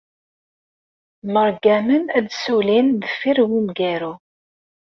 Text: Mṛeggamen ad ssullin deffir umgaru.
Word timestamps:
Mṛeggamen 1.33 2.03
ad 2.17 2.25
ssullin 2.31 2.87
deffir 3.01 3.37
umgaru. 3.57 4.13